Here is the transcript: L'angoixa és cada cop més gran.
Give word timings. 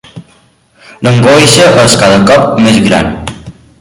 L'angoixa 1.07 1.67
és 1.83 1.99
cada 2.05 2.17
cop 2.31 2.59
més 2.65 2.81
gran. 2.87 3.13